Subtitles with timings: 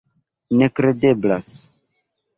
[0.61, 1.53] Nekredeblas.